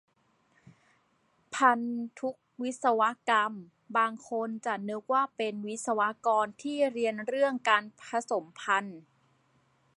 [1.55, 1.81] พัน
[2.19, 2.29] ธุ
[2.61, 3.53] วิศวกรรม
[3.97, 8.99] บางคนจะนึกว่าเป็นวิศวกรที่เรียนเรื่องการผสมพันธุ์